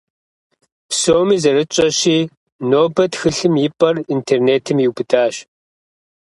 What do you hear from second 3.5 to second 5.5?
и пӀэр интернетым иубыдащ.